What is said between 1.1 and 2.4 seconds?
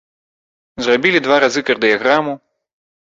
два разы кардыяграму.